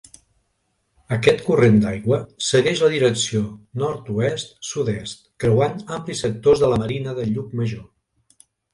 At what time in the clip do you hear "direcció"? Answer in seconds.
2.95-3.43